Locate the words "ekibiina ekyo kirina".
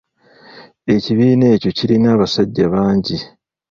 0.95-2.07